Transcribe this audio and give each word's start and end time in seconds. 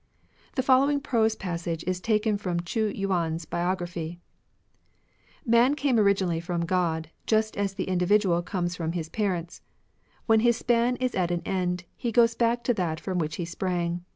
The 0.55 0.63
following 0.63 0.99
prose 0.99 1.35
passage 1.35 1.83
is 1.85 2.01
taken 2.01 2.35
from 2.39 2.61
Ch'ii 2.61 2.99
Yiian's 2.99 3.45
biography:— 3.45 4.19
''Man 5.47 5.77
came 5.77 5.99
originally 5.99 6.39
from 6.39 6.65
God, 6.65 7.11
just 7.27 7.55
as 7.55 7.75
the 7.75 7.87
individual 7.87 8.41
comes 8.41 8.75
from 8.75 8.93
his 8.93 9.09
parents. 9.09 9.61
When 10.25 10.39
his 10.39 10.57
span 10.57 10.95
is 10.95 11.13
at 11.13 11.29
an 11.29 11.43
end, 11.45 11.83
he 11.95 12.11
goes 12.11 12.33
back 12.33 12.63
to 12.63 12.73
that 12.73 12.99
from 12.99 13.19
which 13.19 13.35
he 13.35 13.45
sprang. 13.45 14.03